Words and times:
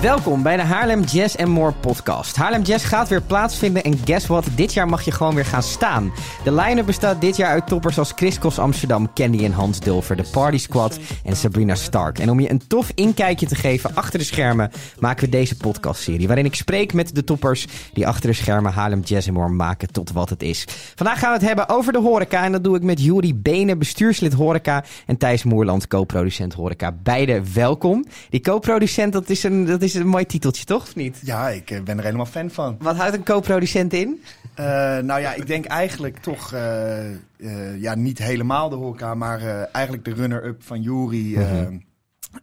Welkom 0.00 0.42
bij 0.42 0.56
de 0.56 0.62
Haarlem 0.62 1.02
Jazz 1.02 1.36
and 1.36 1.48
More 1.48 1.72
podcast. 1.72 2.36
Haarlem 2.36 2.62
Jazz 2.62 2.86
gaat 2.86 3.08
weer 3.08 3.22
plaatsvinden 3.22 3.84
en 3.84 3.98
guess 4.04 4.26
what? 4.26 4.46
Dit 4.54 4.72
jaar 4.72 4.88
mag 4.88 5.02
je 5.02 5.10
gewoon 5.10 5.34
weer 5.34 5.44
gaan 5.44 5.62
staan. 5.62 6.12
De 6.44 6.52
line-up 6.52 6.86
bestaat 6.86 7.20
dit 7.20 7.36
jaar 7.36 7.50
uit 7.50 7.66
toppers 7.66 7.98
als 7.98 8.12
Chris 8.16 8.38
Kos 8.38 8.58
Amsterdam, 8.58 9.12
Candy 9.12 9.44
en 9.44 9.52
Hans 9.52 9.80
Dulver, 9.80 10.16
de 10.16 10.24
Party 10.32 10.58
Squad 10.58 10.98
en 11.24 11.36
Sabrina 11.36 11.74
Stark. 11.74 12.18
En 12.18 12.30
om 12.30 12.40
je 12.40 12.50
een 12.50 12.66
tof 12.66 12.92
inkijkje 12.94 13.46
te 13.46 13.54
geven 13.54 13.94
achter 13.94 14.18
de 14.18 14.24
schermen 14.24 14.70
maken 14.98 15.24
we 15.24 15.30
deze 15.30 15.56
podcastserie 15.56 16.26
waarin 16.26 16.44
ik 16.44 16.54
spreek 16.54 16.92
met 16.92 17.14
de 17.14 17.24
toppers 17.24 17.66
die 17.92 18.06
achter 18.06 18.30
de 18.30 18.36
schermen 18.36 18.72
Haarlem 18.72 19.00
Jazz 19.00 19.28
and 19.28 19.36
More 19.36 19.48
maken 19.48 19.92
tot 19.92 20.12
wat 20.12 20.30
het 20.30 20.42
is. 20.42 20.64
Vandaag 20.94 21.18
gaan 21.18 21.32
we 21.32 21.38
het 21.38 21.46
hebben 21.46 21.68
over 21.68 21.92
de 21.92 21.98
horeca 21.98 22.44
en 22.44 22.52
dat 22.52 22.64
doe 22.64 22.76
ik 22.76 22.82
met 22.82 23.02
Juri 23.02 23.34
Benen, 23.34 23.78
bestuurslid 23.78 24.32
horeca 24.32 24.84
en 25.06 25.16
Thijs 25.16 25.44
Moerland, 25.44 25.86
co-producent 25.86 26.54
horeca. 26.54 26.92
Beide 27.02 27.42
welkom. 27.54 28.04
Die 28.30 28.40
co-producent, 28.40 29.12
dat 29.12 29.30
is 29.30 29.42
een... 29.42 29.64
Dat 29.64 29.82
is 29.82 29.88
is 29.94 30.00
een 30.00 30.06
mooi 30.06 30.26
titeltje, 30.26 30.64
toch? 30.64 30.82
Of 30.82 30.94
niet? 30.94 31.20
Ja, 31.24 31.48
ik 31.48 31.70
eh, 31.70 31.82
ben 31.82 31.98
er 31.98 32.04
helemaal 32.04 32.26
fan 32.26 32.50
van. 32.50 32.76
Wat 32.80 32.96
houdt 32.96 33.16
een 33.16 33.24
co-producent 33.24 33.92
in? 33.92 34.22
Uh, 34.60 34.66
nou 34.98 35.20
ja, 35.20 35.34
ik 35.34 35.46
denk 35.46 35.64
eigenlijk 35.64 36.18
toch, 36.18 36.52
uh, 36.54 37.80
ja, 37.80 37.94
niet 37.94 38.18
helemaal 38.18 38.68
de 38.68 38.76
horeca, 38.76 39.14
maar 39.14 39.68
eigenlijk 39.72 40.04
de 40.04 40.14
runner-up 40.14 40.62
van 40.62 40.82
Jury. 40.82 41.38
Mm 41.38 41.88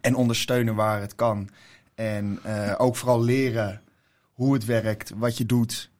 en 0.00 0.14
ondersteunen 0.14 0.74
waar 0.74 1.00
het 1.00 1.14
kan. 1.14 1.48
En 1.94 2.38
ook 2.76 2.96
vooral 2.96 3.22
leren 3.22 3.80
hoe 4.32 4.54
het 4.54 4.64
werkt, 4.64 5.12
wat 5.16 5.38
je 5.38 5.46
doet 5.46 5.90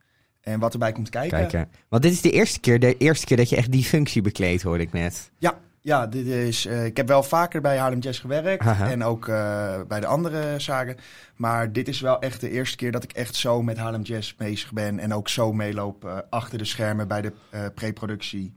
en 0.40 0.58
wat 0.58 0.72
erbij 0.72 0.92
komt 0.92 1.08
kijken. 1.08 1.38
kijken. 1.38 1.68
Want 1.88 2.02
dit 2.02 2.12
is 2.12 2.20
de 2.20 2.30
eerste 2.30 2.60
keer, 2.60 2.80
de 2.80 2.96
eerste 2.96 3.26
keer 3.26 3.36
dat 3.36 3.48
je 3.48 3.56
echt 3.56 3.72
die 3.72 3.84
functie 3.84 4.22
bekleedt, 4.22 4.62
hoorde 4.62 4.82
ik 4.82 4.92
net. 4.92 5.30
Ja, 5.38 5.58
ja, 5.88 6.06
dit 6.06 6.27
is, 6.27 6.66
uh, 6.66 6.84
ik 6.84 6.97
heb 6.97 7.09
wel 7.09 7.23
vaker 7.23 7.60
bij 7.60 7.77
Harlem 7.77 7.98
Jazz 7.98 8.20
gewerkt 8.20 8.66
en 8.80 9.05
ook 9.05 9.27
uh, 9.27 9.80
bij 9.88 10.01
de 10.01 10.06
andere 10.06 10.55
zaken. 10.61 10.97
Maar 11.37 11.73
dit 11.73 11.88
is 11.88 12.01
wel 12.01 12.20
echt 12.20 12.41
de 12.41 12.51
eerste 12.51 12.77
keer 12.77 12.92
dat 12.92 13.03
ik 13.03 13.12
echt 13.12 13.34
zo 13.34 13.62
met 13.62 13.78
Harlem 13.78 14.03
Jazz 14.03 14.34
bezig 14.34 14.72
ben. 14.72 14.98
En 14.98 15.14
ook 15.14 15.28
zo 15.28 15.53
meeloop 15.53 16.05
uh, 16.05 16.19
achter 16.30 16.58
de 16.58 16.64
schermen 16.64 17.08
bij 17.08 17.20
de 17.20 17.33
preproductie. 17.75 18.55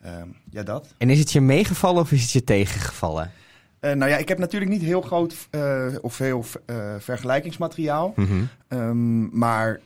Ehm, 0.00 0.28
ja, 0.50 0.62
dat. 0.62 0.94
En 0.98 1.10
is 1.10 1.18
het 1.18 1.32
je 1.32 1.40
meegevallen 1.40 2.02
of 2.02 2.12
is 2.12 2.22
het 2.22 2.30
je 2.30 2.44
tegengevallen? 2.44 3.30
Uh, 3.84 3.92
nou 3.92 4.10
ja, 4.10 4.16
ik 4.16 4.28
heb 4.28 4.38
natuurlijk 4.38 4.70
niet 4.70 4.82
heel 4.82 5.00
groot 5.00 5.48
uh, 5.50 5.86
of 6.00 6.14
veel 6.14 6.44
uh, 6.66 6.76
vergelijkingsmateriaal. 6.98 8.12
Mm 8.16 8.26
-hmm. 8.26 8.48
um, 8.68 9.38
maar 9.38 9.80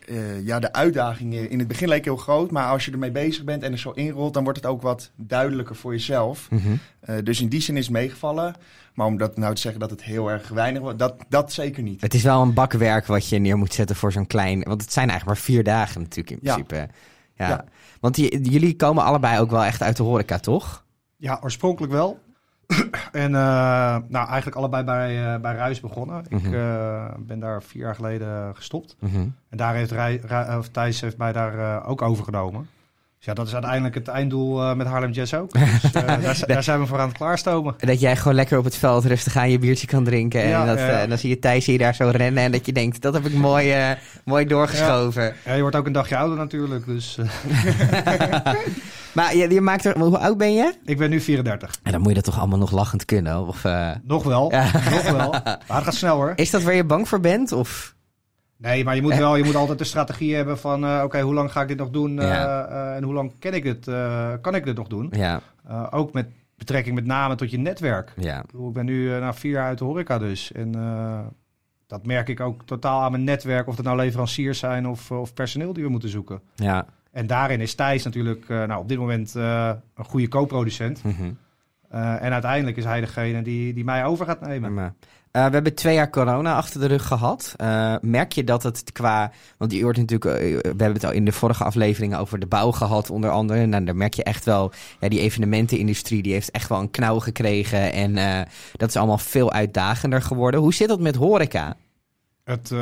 ja, 0.44 0.58
de 0.58 0.72
uitdagingen 0.72 1.50
in 1.50 1.58
het 1.58 1.68
begin 1.68 1.88
leek 1.88 2.04
heel 2.04 2.16
groot. 2.16 2.50
Maar 2.50 2.66
als 2.66 2.84
je 2.84 2.92
ermee 2.92 3.10
bezig 3.10 3.44
bent 3.44 3.62
en 3.62 3.72
er 3.72 3.78
zo 3.78 3.90
inrolt, 3.90 4.34
dan 4.34 4.44
wordt 4.44 4.58
het 4.58 4.68
ook 4.68 4.82
wat 4.82 5.10
duidelijker 5.16 5.76
voor 5.76 5.92
jezelf. 5.92 6.50
Mm 6.50 6.58
-hmm. 6.58 7.24
dus 7.24 7.40
in 7.40 7.48
die 7.48 7.60
zin 7.60 7.76
is 7.76 7.84
het 7.84 7.94
meegevallen. 7.94 8.54
Maar 8.94 9.06
om 9.06 9.18
dat 9.18 9.36
nou 9.36 9.54
te 9.54 9.60
zeggen 9.60 9.80
dat 9.80 9.90
het 9.90 10.02
heel 10.02 10.30
erg 10.30 10.48
weinig 10.48 10.80
wordt, 10.80 10.98
dat, 10.98 11.14
dat 11.28 11.52
zeker 11.52 11.82
niet. 11.82 12.00
Het 12.00 12.14
is 12.14 12.22
wel 12.22 12.42
een 12.42 12.54
bakwerk 12.54 13.06
wat 13.06 13.28
je 13.28 13.38
neer 13.38 13.58
moet 13.58 13.74
zetten 13.74 13.96
voor 13.96 14.12
zo'n 14.12 14.26
klein... 14.26 14.62
Want 14.62 14.82
het 14.82 14.92
zijn 14.92 15.08
eigenlijk 15.08 15.38
maar 15.38 15.46
vier 15.46 15.64
dagen 15.64 16.00
natuurlijk 16.00 16.30
in 16.30 16.38
principe. 16.38 16.74
Ja. 16.74 16.88
ja. 17.34 17.48
ja. 17.48 17.64
Want 18.00 18.14
die, 18.14 18.50
jullie 18.50 18.76
komen 18.76 19.04
allebei 19.04 19.40
ook 19.40 19.50
wel 19.50 19.64
echt 19.64 19.82
uit 19.82 19.96
de 19.96 20.02
horeca, 20.02 20.38
toch? 20.38 20.84
Ja, 21.16 21.38
oorspronkelijk 21.42 21.92
wel. 21.92 22.18
en 23.12 23.30
uh, 23.32 23.96
nou, 24.08 24.28
eigenlijk 24.28 24.56
allebei 24.56 24.84
bij, 24.84 25.34
uh, 25.34 25.40
bij 25.40 25.54
Ruis 25.54 25.80
begonnen. 25.80 26.24
Ik 26.28 26.42
uh, 26.42 27.04
ben 27.18 27.40
daar 27.40 27.62
vier 27.62 27.82
jaar 27.82 27.94
geleden 27.94 28.56
gestopt. 28.56 28.96
Mm 28.98 29.10
-hmm. 29.10 29.34
En 29.48 29.56
daar 29.56 29.74
heeft 29.74 29.90
Rij, 29.90 30.20
of 30.58 30.68
Thijs 30.68 31.00
heeft 31.00 31.16
mij 31.16 31.32
daar 31.32 31.86
ook 31.86 32.02
overgenomen. 32.02 32.68
Dus 33.18 33.26
ja, 33.26 33.34
dat 33.34 33.46
is 33.46 33.52
uiteindelijk 33.52 33.94
het 33.94 34.08
einddoel 34.08 34.76
met 34.76 34.86
Harlem 34.86 35.10
Jazz 35.10 35.34
ook. 35.34 35.50
Dus 35.82 35.92
daar, 35.92 36.46
daar, 36.46 36.62
zijn 36.62 36.80
we 36.80 36.86
voor 36.86 36.98
aan 36.98 37.08
het 37.08 37.16
klaarstomen. 37.16 37.74
Dat 37.78 38.00
jij 38.00 38.16
gewoon 38.16 38.34
lekker 38.34 38.58
op 38.58 38.64
het 38.64 38.76
veld 38.76 39.04
rustig 39.04 39.36
aan 39.36 39.50
je 39.50 39.58
biertje 39.58 39.86
kan 39.86 40.04
drinken. 40.04 40.48
Ja, 40.48 40.60
en, 40.60 40.66
dat, 40.66 40.78
ja. 40.78 41.00
en 41.00 41.08
dan 41.08 41.18
zie 41.18 41.28
je 41.28 41.38
Thijs 41.38 41.66
hier 41.66 41.78
daar 41.78 41.94
zo 41.94 42.10
rennen. 42.12 42.42
En 42.42 42.52
dat 42.52 42.66
je 42.66 42.72
denkt, 42.72 43.02
dat 43.02 43.14
heb 43.14 43.26
ik 43.26 43.34
mooi, 43.34 43.96
mooi 44.24 44.46
doorgeschoven. 44.46 45.34
Ja. 45.44 45.54
je 45.54 45.60
wordt 45.60 45.76
ook 45.76 45.86
een 45.86 45.92
dagje 45.92 46.16
ouder 46.16 46.36
natuurlijk. 46.36 46.86
Dus, 46.86 47.18
Maar 49.12 49.36
je, 49.36 49.50
je 49.50 49.60
maakt 49.60 49.84
er, 49.84 49.98
hoe 49.98 50.18
oud 50.18 50.38
ben 50.38 50.54
je? 50.54 50.74
Ik 50.84 50.98
ben 50.98 51.10
nu 51.10 51.20
34. 51.20 51.76
En 51.82 51.92
dan 51.92 52.00
moet 52.00 52.08
je 52.08 52.14
dat 52.14 52.24
toch 52.24 52.38
allemaal 52.38 52.58
nog 52.58 52.70
lachend 52.70 53.04
kunnen? 53.04 53.46
Of. 53.46 53.62
Nog 54.02 54.22
wel, 54.22 54.52
nog 54.90 55.10
wel. 55.10 55.30
Maar 55.68 55.76
het 55.76 55.84
gaat 55.84 55.94
snel 55.94 56.16
hoor. 56.16 56.32
Is 56.36 56.50
dat 56.50 56.62
waar 56.62 56.74
je 56.74 56.84
bang 56.84 57.08
voor 57.08 57.20
bent? 57.20 57.52
Of... 57.52 57.96
Nee, 58.58 58.84
maar 58.84 58.94
je 58.94 59.02
moet 59.02 59.16
wel, 59.16 59.36
je 59.36 59.44
moet 59.44 59.54
altijd 59.54 59.78
de 59.78 59.84
strategie 59.84 60.34
hebben 60.34 60.58
van, 60.58 60.84
uh, 60.84 61.00
oké, 61.04 61.20
hoe 61.20 61.34
lang 61.34 61.52
ga 61.52 61.62
ik 61.62 61.68
dit 61.68 61.76
nog 61.76 61.90
doen? 61.90 62.14
Ja. 62.14 62.68
Uh, 62.70 62.96
en 62.96 63.02
hoe 63.02 63.14
lang 63.14 63.32
ken 63.38 63.52
ik 63.52 63.64
het, 63.64 63.84
kan 64.40 64.54
ik 64.54 64.64
dit 64.64 64.76
nog 64.76 64.86
doen? 64.86 65.12
Ja. 65.16 65.40
ook 65.90 66.12
met 66.12 66.26
betrekking 66.56 66.94
met 66.94 67.06
name 67.06 67.34
tot 67.34 67.50
je 67.50 67.58
netwerk. 67.58 68.12
Ja. 68.16 68.42
Ik 68.66 68.72
ben 68.72 68.84
nu 68.84 69.08
na 69.08 69.34
vier 69.34 69.52
jaar 69.52 69.66
uit 69.66 69.78
de 69.78 69.84
horeca 69.84 70.18
dus. 70.18 70.52
En 70.52 70.72
dat 71.86 72.06
merk 72.06 72.28
ik 72.28 72.40
ook 72.40 72.62
totaal 72.64 73.02
aan 73.02 73.10
mijn 73.10 73.24
netwerk. 73.24 73.68
Of 73.68 73.76
het 73.76 73.84
nou 73.84 73.96
leveranciers 73.96 74.58
zijn 74.58 74.88
of, 74.88 75.10
of 75.10 75.34
personeel 75.34 75.72
die 75.72 75.84
we 75.84 75.90
moeten 75.90 76.08
zoeken. 76.08 76.40
Ja. 76.54 76.86
En 77.10 77.26
daarin 77.26 77.60
is 77.60 77.74
Thijs 77.74 78.04
natuurlijk 78.04 78.48
nou, 78.48 78.80
op 78.80 78.88
dit 78.88 78.98
moment 78.98 79.34
een 79.34 79.80
goede 79.94 80.28
co-producent. 80.28 81.02
Mm 81.02 81.14
-hmm. 81.18 81.38
Uh, 81.94 82.22
en 82.22 82.32
uiteindelijk 82.32 82.76
is 82.76 82.84
hij 82.84 83.00
degene 83.00 83.42
die, 83.42 83.74
die 83.74 83.84
mij 83.84 84.04
over 84.04 84.26
gaat 84.26 84.40
nemen. 84.40 84.74
we 85.32 85.38
hebben 85.38 85.74
twee 85.74 85.94
jaar 85.94 86.10
corona 86.10 86.56
achter 86.56 86.80
de 86.80 86.86
rug 86.86 87.06
gehad. 87.06 87.54
merk 88.00 88.32
je 88.32 88.44
dat 88.44 88.62
het 88.62 88.92
qua. 88.92 89.32
Want 89.56 89.72
je 89.72 89.82
hoort 89.82 89.96
natuurlijk. 89.96 90.24
we 90.24 90.60
hebben 90.62 90.92
het 90.92 91.04
al 91.04 91.12
in 91.12 91.24
de 91.24 91.32
vorige 91.32 91.64
afleveringen 91.64 92.18
over 92.18 92.38
de 92.38 92.46
bouw 92.46 92.72
gehad, 92.72 93.10
onder 93.10 93.30
andere. 93.30 93.60
En 93.60 93.68
nou, 93.68 93.84
daar 93.84 93.96
merk 93.96 94.14
je 94.14 94.22
echt 94.22 94.44
wel. 94.44 94.72
Ja, 95.00 95.08
die 95.08 95.20
evenementenindustrie 95.20 96.22
die 96.22 96.32
heeft 96.32 96.50
echt 96.50 96.68
wel 96.68 96.80
een 96.80 96.90
knauw 96.90 97.18
gekregen. 97.18 97.92
En 97.92 98.46
dat 98.72 98.88
is 98.88 98.96
allemaal 98.96 99.18
veel 99.18 99.52
uitdagender 99.52 100.22
geworden. 100.22 100.60
Hoe 100.60 100.74
zit 100.74 100.88
dat 100.88 101.00
met 101.00 101.14
horeca? 101.14 101.76
Het, 102.48 102.70
uh, 102.70 102.78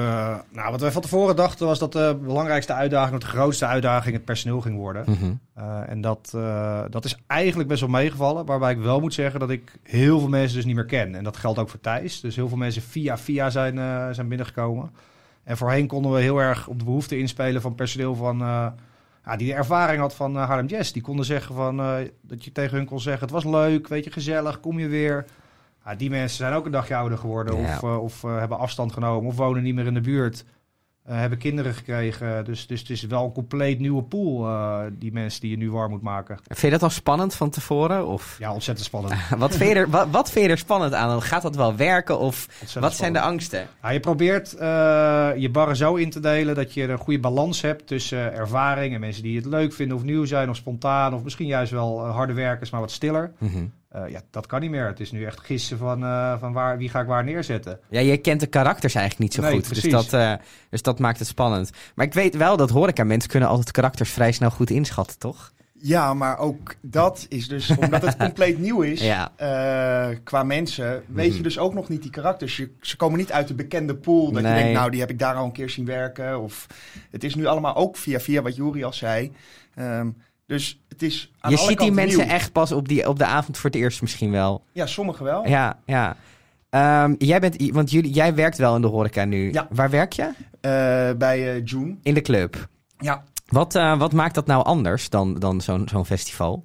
nou, 0.51 0.71
wat 0.71 0.81
wij 0.81 0.91
van 0.91 1.03
tevoren 1.03 1.37
dachten 1.37 1.67
was 1.67 1.79
dat 1.79 1.93
de 1.93 2.19
belangrijkste 2.23 2.73
uitdaging, 2.73 3.21
de 3.21 3.27
grootste 3.27 3.67
uitdaging, 3.67 4.15
het 4.15 4.25
personeel 4.25 4.61
ging 4.61 4.77
worden. 4.77 5.05
Mm 5.07 5.15
-hmm. 5.15 5.41
uh, 5.59 5.89
en 5.89 6.01
dat, 6.01 6.33
uh, 6.35 6.83
dat 6.91 7.05
is 7.05 7.17
eigenlijk 7.27 7.69
best 7.69 7.81
wel 7.81 7.91
meegevallen. 7.91 8.47
Waarbij 8.47 8.73
ik 8.73 8.79
wel 8.79 9.01
moet 9.01 9.15
zeggen 9.15 9.41
dat 9.41 9.51
ik 9.51 9.79
heel 9.83 10.19
veel 10.19 10.29
mensen 10.29 10.57
dus 10.57 10.65
niet 10.65 10.75
meer 10.75 10.85
ken. 10.85 11.15
En 11.15 11.25
dat 11.25 11.37
geldt 11.37 11.59
ook 11.59 11.69
voor 11.69 11.81
Thijs. 11.81 12.21
Dus 12.21 12.37
heel 12.37 12.49
veel 12.49 12.57
mensen 12.57 12.83
via 12.83 13.19
via 13.19 13.51
zijn, 13.51 13.75
zijn 14.15 14.29
binnengekomen. 14.29 14.91
En 15.45 15.57
voorheen 15.57 15.87
konden 15.87 16.13
we 16.13 16.21
heel 16.21 16.39
erg 16.39 16.69
op 16.69 16.79
de 16.79 16.85
behoefte 16.85 17.19
inspelen 17.19 17.61
van 17.61 17.75
personeel 17.75 18.15
van, 18.15 18.39
ja, 18.39 19.37
die 19.37 19.47
de 19.47 19.55
ervaring 19.55 20.01
had 20.01 20.15
van 20.15 20.37
Harlem 20.37 20.67
Jazz. 20.67 20.93
Die 20.93 21.03
konden 21.03 21.25
zeggen 21.25 21.55
van, 21.55 21.77
dat 22.21 22.45
je 22.45 22.53
tegen 22.53 22.77
hun 22.77 22.87
kon 22.87 23.01
zeggen, 23.01 23.23
het 23.23 23.31
was 23.31 23.45
leuk, 23.45 23.89
weet 23.89 24.05
je, 24.05 24.11
gezellig, 24.11 24.61
kom 24.61 24.79
je 24.79 24.89
weer. 24.89 25.25
Ja, 25.87 25.95
die 25.95 26.11
mensen 26.11 26.37
zijn 26.37 26.53
ook 26.53 26.65
een 26.65 26.73
dagje 26.73 26.97
ouder 26.97 27.19
geworden 27.19 27.55
of, 27.55 27.83
uh, 27.83 28.03
of 28.03 28.23
uh, 28.23 28.39
hebben 28.39 28.59
afstand 28.59 28.93
genomen 28.93 29.31
of 29.31 29.37
wonen 29.37 29.63
niet 29.63 29.75
meer 29.75 29.87
in 29.87 29.95
de 29.95 30.01
buurt. 30.01 30.45
Uh, 31.09 31.17
hebben 31.17 31.39
kinderen 31.39 31.75
gekregen. 31.75 32.45
Dus, 32.45 32.67
dus 32.67 32.81
het 32.81 32.91
is 32.91 33.03
wel 33.03 33.25
een 33.25 33.33
compleet 33.33 33.79
nieuwe 33.79 34.03
pool, 34.03 34.49
die 34.99 35.13
mensen 35.13 35.41
die 35.41 35.51
je 35.51 35.57
nu 35.57 35.71
warm 35.71 35.91
moet 35.91 36.03
maken. 36.03 36.39
Vind 36.47 36.61
je 36.61 36.71
dat 36.71 36.83
al 36.83 36.91
spannend 36.91 37.35
van 37.35 37.51
tevoren? 37.51 38.07
Of? 38.07 38.37
Ja, 38.39 38.53
ontzettend 38.53 38.87
spannend. 38.87 39.15
wat, 39.39 39.57
vind 39.57 39.71
je 39.71 39.77
er, 39.77 39.91
wat, 39.91 40.09
wat 40.11 40.31
vind 40.31 40.45
je 40.45 40.51
er 40.51 40.59
spannend 40.59 40.93
aan? 40.93 41.23
Gaat 41.23 41.43
dat 41.43 41.57
wel 41.57 41.77
werken 41.77 42.19
of 42.19 42.25
ontzettend 42.25 42.59
wat 42.59 42.69
spannend. 42.71 42.95
zijn 42.95 43.13
de 43.13 43.21
angsten? 43.21 43.67
Ja, 43.83 43.91
je 43.91 44.01
probeert 44.01 44.51
je 45.41 45.49
barren 45.53 45.77
zo 45.77 45.95
in 45.95 46.11
te 46.11 46.21
delen 46.21 46.55
dat 46.55 46.75
je 46.75 46.89
een 46.89 46.99
goede 46.99 47.21
balans 47.21 47.61
hebt 47.61 47.87
tussen 47.87 48.33
ervaring 48.33 48.95
en 48.95 49.01
mensen 49.01 49.23
die 49.23 49.37
het 49.37 49.47
leuk 49.47 49.73
vinden 49.73 49.97
of 49.97 50.03
nieuw 50.03 50.25
zijn 50.25 50.51
of 50.51 50.57
spontaan. 50.57 51.15
Of 51.15 51.23
misschien 51.23 51.47
juist 51.47 51.73
wel 51.73 52.07
harde 52.07 52.33
werkers, 52.33 52.71
maar 52.71 52.81
wat 52.81 52.91
stiller. 52.91 53.33
Mm 53.39 53.49
-hmm. 53.49 53.73
Uh, 53.97 54.11
ja, 54.11 54.21
dat 54.31 54.47
kan 54.47 54.61
niet 54.61 54.71
meer. 54.71 54.87
Het 54.87 55.01
is 55.01 55.13
nu 55.13 55.25
echt 55.25 55.41
gissen 55.41 55.79
van, 55.79 56.03
uh, 56.03 56.39
van 56.39 56.53
waar, 56.53 56.79
wie 56.79 56.89
ga 56.89 57.01
ik 57.01 57.07
waar 57.07 57.25
neerzetten. 57.25 57.81
Ja, 57.91 58.01
je 58.01 58.17
kent 58.17 58.41
de 58.41 58.47
karakters 58.47 58.95
eigenlijk 58.95 59.25
niet 59.25 59.45
zo 59.45 59.53
goed. 59.53 59.75
Dus 59.75 59.91
dat, 59.91 60.13
uh, 60.13 60.33
dus 60.71 60.83
dat 60.83 60.99
maakt 60.99 61.19
het 61.19 61.29
spannend. 61.29 61.71
Maar 61.95 62.07
ik 62.07 62.15
weet 62.15 62.37
wel 62.37 62.57
dat 62.57 62.71
horeca 62.71 63.05
mensen 63.05 63.31
kunnen 63.31 63.49
altijd 63.49 63.71
karakters 63.71 64.11
vrij 64.11 64.33
snel 64.33 64.51
goed 64.51 64.71
inschatten, 64.71 65.19
toch? 65.19 65.53
Ja, 65.73 66.15
maar 66.15 66.39
ook 66.39 66.75
dat 66.81 67.27
is 67.29 67.49
dus, 67.49 67.77
omdat 67.77 68.03
het 68.03 68.17
compleet 68.27 68.59
nieuw 68.59 68.81
is 68.81 69.01
ja. 69.01 69.33
qua 70.25 70.43
mensen, 70.43 71.03
weet 71.07 71.27
je 71.27 71.33
mhm. 71.33 71.43
dus 71.43 71.59
ook 71.59 71.75
nog 71.75 71.89
niet 71.89 72.03
die 72.03 72.11
karakters. 72.11 72.57
Je, 72.57 72.71
ze 72.81 72.97
komen 72.97 73.19
niet 73.19 73.33
uit 73.33 73.49
de 73.49 73.55
bekende 73.55 73.97
pool. 73.97 74.33
Dat 74.33 74.43
nee. 74.43 74.53
je 74.53 74.59
denkt, 74.59 74.79
nou, 74.79 74.91
die 74.91 75.01
heb 75.01 75.11
ik 75.11 75.19
daar 75.19 75.35
al 75.35 75.45
een 75.45 75.53
keer 75.53 75.71
zien 75.71 75.87
werken. 75.87 76.41
Of 76.41 76.67
het 77.11 77.25
is 77.25 77.35
nu 77.35 77.47
allemaal 77.47 77.77
ook 77.77 77.97
via 77.97 78.21
via 78.21 78.43
wat 78.43 78.57
Juri 78.57 78.85
al 78.85 78.93
zei. 78.93 79.33
Um, 79.79 80.17
dus 80.47 80.81
het 80.89 81.03
is 81.03 81.33
aan 81.41 81.51
Je 81.51 81.57
alle 81.57 81.69
ziet 81.69 81.79
die 81.79 81.93
mensen 81.93 82.21
nieuw. 82.21 82.35
echt 82.35 82.53
pas 82.53 82.73
op, 82.73 82.89
die, 82.89 83.09
op 83.09 83.19
de 83.19 83.25
avond 83.25 83.59
voor 83.59 83.71
het 83.71 83.79
eerst 83.79 84.01
misschien 84.01 84.31
wel. 84.31 84.65
Ja, 84.73 84.87
sommigen 84.87 85.25
wel. 85.25 85.49
Ja, 85.49 85.79
ja. 85.87 86.17
Um, 87.05 87.15
jij 87.19 87.41
bent, 87.41 87.71
want 87.71 87.91
jullie, 87.91 88.13
jij 88.13 88.35
werkt 88.35 88.59
wel 88.59 88.75
in 88.75 88.81
de 88.81 88.87
horeca 88.87 89.25
nu. 89.25 89.53
Ja. 89.53 89.67
Waar 89.71 89.91
werk 89.91 90.13
je? 90.13 90.23
Uh, 90.23 91.19
bij 91.19 91.57
uh, 91.57 91.65
June. 91.65 91.97
In 92.03 92.15
de 92.15 92.21
club? 92.21 92.69
Ja. 92.99 93.25
Wat, 93.47 93.75
uh, 93.75 93.99
wat 93.99 94.13
maakt 94.13 94.35
dat 94.35 94.47
nou 94.47 94.65
anders 94.65 95.11
dan, 95.11 95.35
dan 95.35 95.61
zo'n 95.61 95.89
zo'n 95.89 96.07
festival? 96.07 96.65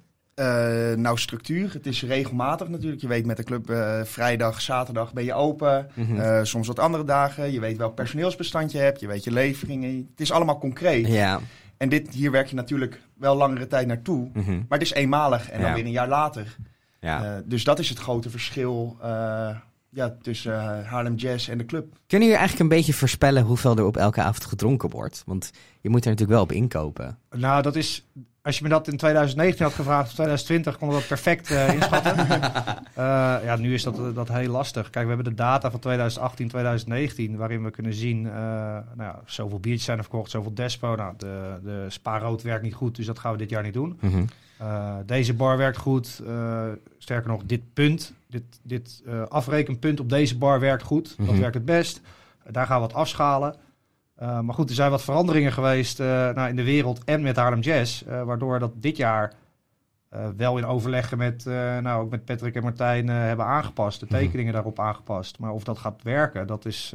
nou, 0.96 1.18
structuur. 1.18 1.72
Het 1.72 1.86
is 1.86 2.02
regelmatig 2.02 2.68
natuurlijk. 2.68 3.02
Je 3.02 3.08
weet 3.08 3.26
met 3.26 3.36
de 3.36 3.42
club 3.42 3.72
vrijdag, 4.04 4.60
zaterdag 4.60 5.12
ben 5.12 5.24
je 5.24 5.34
open. 5.34 5.88
-hmm. 5.94 6.44
soms 6.44 6.66
wat 6.66 6.78
andere 6.78 7.04
dagen. 7.04 7.52
Je 7.52 7.60
weet 7.60 7.76
welk 7.76 7.94
personeelsbestand 7.94 8.72
je 8.72 8.78
hebt. 8.78 9.00
Je 9.00 9.06
weet 9.06 9.24
je 9.24 9.32
leveringen. 9.32 10.08
Het 10.10 10.20
is 10.20 10.32
allemaal 10.32 10.58
concreet. 10.58 11.06
Ja. 11.06 11.40
En 11.82 11.88
dit, 11.88 12.14
hier 12.14 12.30
werk 12.30 12.46
je 12.46 12.54
natuurlijk 12.54 13.00
wel 13.14 13.36
langere 13.36 13.66
tijd 13.66 13.86
naartoe. 13.86 14.30
Mm 14.32 14.42
-hmm. 14.42 14.64
Maar 14.68 14.78
het 14.78 14.86
is 14.86 14.92
eenmalig 14.92 15.50
en 15.50 15.60
dan 15.60 15.74
weer 15.74 15.84
een 15.84 15.90
jaar 15.90 16.08
later. 16.08 16.56
Ja. 17.00 17.24
Uh, 17.24 17.42
dus 17.44 17.64
dat 17.64 17.78
is 17.78 17.88
het 17.88 17.98
grote 17.98 18.30
verschil 18.30 18.96
uh, 19.00 19.56
ja, 19.88 20.16
tussen 20.22 20.60
eh, 20.60 20.86
Haarlem 20.90 21.14
Jazz 21.14 21.48
en 21.48 21.58
de 21.58 21.64
club. 21.64 21.84
Kunnen 22.06 22.28
jullie 22.28 22.42
eigenlijk 22.42 22.70
een 22.70 22.76
beetje 22.76 22.92
voorspellen 22.92 23.42
hoeveel 23.42 23.76
er 23.76 23.84
op 23.84 23.96
elke 23.96 24.20
avond 24.20 24.44
gedronken 24.44 24.90
wordt? 24.90 25.22
Want 25.26 25.50
je 25.80 25.88
moet 25.88 26.04
er 26.04 26.10
natuurlijk 26.10 26.38
wel 26.38 26.42
op 26.42 26.52
inkopen. 26.52 27.18
Nou, 27.30 27.62
dat 27.62 27.76
is. 27.76 28.06
Als 28.42 28.56
je 28.58 28.62
me 28.62 28.68
dat 28.68 28.88
in 28.88 28.96
2019 28.96 29.64
had 29.64 29.74
gevraagd 29.74 30.06
of 30.08 30.12
2020, 30.14 30.78
kon 30.78 30.88
ik 30.88 30.94
dat 30.94 31.06
perfect 31.06 31.50
eh, 31.50 31.72
inschatten. 31.74 32.16
Eh, 32.18 33.04
ja, 33.44 33.56
nu 33.56 33.74
is 33.74 33.82
dat, 33.82 34.14
dat 34.14 34.28
heel 34.28 34.50
lastig. 34.50 34.90
Kijk, 34.90 35.04
we 35.06 35.12
hebben 35.14 35.30
de 35.32 35.42
data 35.42 35.70
van 35.70 35.80
2018, 35.80 36.48
2019, 36.48 37.36
waarin 37.36 37.64
we 37.64 37.70
kunnen 37.70 37.94
zien, 37.94 38.26
eh, 38.26 38.32
nou 38.32 38.82
ja, 38.96 39.20
zoveel 39.24 39.58
biertjes 39.60 39.84
zijn 39.84 39.98
er 39.98 40.04
verkocht, 40.04 40.30
zoveel 40.30 40.54
despo. 40.54 40.94
Nou, 40.94 41.14
de, 41.16 41.58
de 41.64 41.84
spaarrood 41.88 42.42
werkt 42.42 42.62
niet 42.62 42.74
goed, 42.74 42.96
dus 42.96 43.06
dat 43.06 43.18
gaan 43.18 43.32
we 43.32 43.38
dit 43.38 43.50
jaar 43.50 43.62
niet 43.62 43.72
doen. 43.74 43.98
Mhm. 44.00 44.24
Uh, 44.62 44.94
deze 45.06 45.34
bar 45.34 45.56
werkt 45.56 45.76
goed. 45.78 46.20
Uh, 46.26 46.62
sterker 46.98 47.30
nog, 47.30 47.42
dit 47.44 47.60
punt, 47.72 48.12
dit, 48.26 48.42
dit 48.62 49.02
uh, 49.06 49.22
afrekenpunt 49.28 50.00
op 50.00 50.08
deze 50.08 50.38
bar 50.38 50.60
werkt 50.60 50.82
goed. 50.82 51.14
Dat 51.18 51.26
Mhm. 51.26 51.40
werkt 51.40 51.54
het 51.54 51.64
best. 51.64 52.00
daar 52.50 52.66
gaan 52.66 52.80
we 52.80 52.86
wat 52.86 52.94
afschalen. 52.96 53.54
Maar 54.22 54.54
goed, 54.54 54.68
er 54.68 54.74
zijn 54.74 54.90
wat 54.90 55.02
veranderingen 55.02 55.52
geweest 55.52 55.98
nou, 55.98 56.48
in 56.48 56.56
de 56.56 56.64
wereld 56.64 57.04
en 57.04 57.22
met 57.22 57.36
Haarlem 57.36 57.60
Jazz. 57.60 58.02
waardoor 58.24 58.58
dat 58.58 58.72
dit 58.74 58.96
jaar 58.96 59.32
wel 60.36 60.58
in 60.58 60.66
overleggen 60.66 61.18
met, 61.18 61.44
nou, 61.80 62.02
ook 62.04 62.10
met 62.10 62.24
Patrick 62.24 62.54
en 62.54 62.62
Martijn 62.62 63.08
hebben 63.08 63.46
aangepast. 63.46 64.00
De 64.00 64.06
tekeningen 64.06 64.52
daarop 64.52 64.78
aangepast. 64.78 65.38
Maar 65.38 65.52
of 65.52 65.64
dat 65.64 65.78
gaat 65.78 66.02
werken, 66.02 66.46
dat 66.46 66.64
is, 66.64 66.94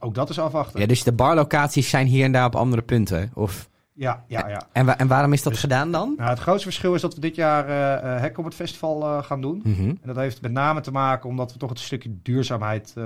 ook 0.00 0.14
dat 0.14 0.30
is 0.30 0.38
afwachten. 0.38 0.80
Ja, 0.80 0.86
dus 0.86 1.02
de 1.02 1.12
barlocaties 1.12 1.88
zijn 1.88 2.06
hier 2.06 2.24
en 2.24 2.32
daar 2.32 2.46
op 2.46 2.56
andere 2.56 2.82
punten? 2.82 3.30
Of... 3.34 3.68
Ja, 4.00 4.24
ja, 4.26 4.48
ja. 4.48 4.62
En, 4.72 4.86
wa 4.86 4.98
en 4.98 5.06
waarom 5.08 5.32
is 5.32 5.42
dat 5.42 5.52
Dus- 5.52 5.60
gedaan 5.60 5.90
dan? 5.92 6.14
Nou, 6.16 6.30
het 6.30 6.38
grootste 6.38 6.64
verschil 6.64 6.94
is 6.94 7.00
dat 7.00 7.14
we 7.14 7.20
dit 7.20 7.34
jaar 7.34 7.68
uh, 7.68 7.74
uh, 8.14 8.20
Hek 8.20 8.38
op 8.38 8.44
het 8.44 8.54
festival 8.54 9.02
uh, 9.02 9.22
gaan 9.22 9.40
doen. 9.40 9.60
Mhm. 9.64 9.88
En 9.88 9.98
dat 10.04 10.16
heeft 10.16 10.42
met 10.42 10.52
name 10.52 10.80
te 10.80 10.90
maken 10.90 11.28
omdat 11.28 11.52
we 11.52 11.58
toch 11.58 11.68
het 11.68 11.78
stukje 11.78 12.16
duurzaamheid 12.22 12.94
uh, 12.98 13.04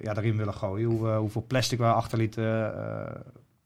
ja, 0.00 0.12
daarin 0.14 0.36
willen 0.36 0.54
gooien. 0.54 0.88
Hoe, 0.90 1.08
hoeveel 1.08 1.44
plastic 1.46 1.78
we 1.78 1.84
achterlieten 1.84 2.44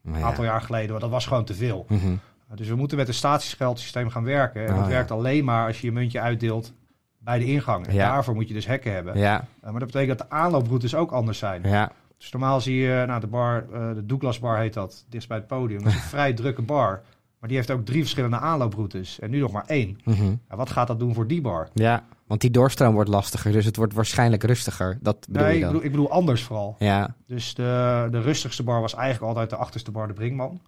een 0.05 0.19
ja. 0.19 0.21
aantal 0.27 0.45
jaar 0.45 0.61
geleden. 0.61 1.01
Dat 1.01 1.11
was 1.11 1.27
gewoon 1.27 1.45
te 1.45 1.55
veel. 1.55 1.85
Mhm. 1.89 2.15
Dus 2.55 2.69
we 2.69 2.75
moeten 2.77 2.97
met 2.97 3.09
een 3.09 3.15
statiegeld-systeem 3.15 4.11
gaan 4.11 4.25
werken. 4.25 4.63
En 4.67 4.73
Oh, 4.73 4.77
dat 4.77 4.85
ja. 4.87 4.91
werkt 4.93 5.11
alleen 5.11 5.45
maar 5.45 5.67
als 5.67 5.81
je 5.81 5.87
je 5.87 5.93
muntje 5.93 6.21
uitdeelt 6.21 6.73
bij 7.19 7.39
de 7.39 7.45
ingang. 7.45 7.87
En 7.87 7.95
Ja. 7.95 8.11
daarvoor 8.13 8.35
moet 8.35 8.49
je 8.49 8.55
dus 8.55 8.67
hekken 8.67 8.93
hebben. 8.93 9.19
Ja, 9.19 9.45
maar 9.63 9.73
dat 9.73 9.93
betekent 9.93 10.19
dat 10.19 10.29
de 10.31 10.35
aanlooproutes 10.37 10.95
ook 10.95 11.11
anders 11.11 11.39
zijn. 11.39 11.63
ja. 11.63 11.91
Dus 12.19 12.31
normaal 12.33 12.61
zie 12.61 12.77
je, 12.77 13.05
nou, 13.07 13.21
de 13.21 13.27
bar, 13.27 13.67
uh, 13.73 13.95
de 13.95 14.07
Douglas 14.07 14.39
bar 14.39 14.59
heet 14.59 14.75
dat, 14.75 15.05
dichtst 15.09 15.29
bij 15.29 15.39
het 15.39 15.47
podium. 15.47 15.79
Dat 15.83 15.93
is 15.93 15.95
een 15.95 16.01
vrij 16.17 16.33
drukke 16.33 16.63
bar. 16.63 17.03
Maar 17.41 17.49
die 17.49 17.57
heeft 17.59 17.71
ook 17.71 17.85
drie 17.85 18.01
verschillende 18.01 18.37
aanlooproutes. 18.39 19.19
En 19.19 19.31
nu 19.31 19.39
nog 19.39 19.53
maar 19.53 19.65
één. 19.67 19.99
Mhm. 20.05 20.35
Wat 20.49 20.71
gaat 20.71 20.87
dat 20.87 20.99
doen 20.99 21.15
voor 21.15 21.27
die 21.27 21.41
bar? 21.41 21.69
ja. 21.75 22.05
Want 22.27 22.41
die 22.41 22.51
doorstroom 22.51 22.95
wordt 22.95 23.11
lastiger, 23.11 23.53
dus 23.53 23.65
het 23.65 23.77
wordt 23.77 23.93
waarschijnlijk 23.93 24.43
rustiger. 24.43 24.99
Dat 25.01 25.27
bedoel 25.29 25.43
Nee, 25.43 25.51
je 25.51 25.57
ik 25.57 25.63
dan? 25.63 25.73
bedoel, 25.73 25.87
ik 25.87 25.91
bedoel 25.93 26.11
anders 26.11 26.43
vooral. 26.43 26.77
Ja, 26.79 27.15
Dus 27.27 27.55
de, 27.55 28.09
de 28.11 28.21
rustigste 28.21 28.63
bar 28.63 28.81
was 28.81 28.95
eigenlijk 28.95 29.27
altijd 29.27 29.51
de 29.51 29.57
achterste 29.57 29.91
bar, 29.91 30.07
de 30.07 30.13
Brinkman. 30.13 30.61